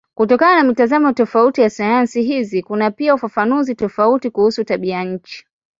[0.15, 5.45] Kutokana na mitazamo tofauti ya sayansi hizi kuna pia ufafanuzi tofauti kuhusu tabianchi.